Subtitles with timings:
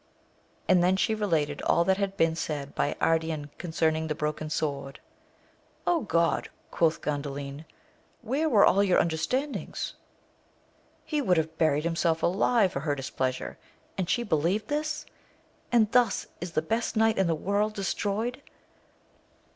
[0.67, 4.99] And then she related all that had been said by Ardian concerning the broken sword.
[5.85, 6.49] God!
[6.71, 7.65] quoth Gandalin,
[8.23, 9.93] where were all your understandings?
[11.05, 13.59] he would have buried himself alive for her displeasure!
[13.95, 15.05] and she believed this!
[15.71, 18.41] and thus is the best knight in the world destroyed